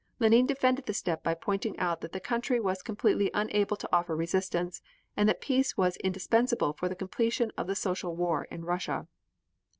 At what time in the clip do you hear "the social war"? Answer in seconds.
7.67-8.45